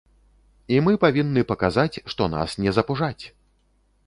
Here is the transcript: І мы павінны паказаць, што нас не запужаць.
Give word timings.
І 0.75 0.79
мы 0.85 0.93
павінны 1.03 1.43
паказаць, 1.51 2.01
што 2.15 2.31
нас 2.37 2.57
не 2.63 2.75
запужаць. 2.79 3.23